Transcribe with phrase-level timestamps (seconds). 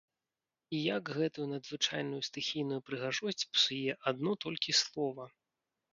[0.75, 5.23] І як гэтую надзвычайную стыхійную прыгажосць псуе адно толькі слова!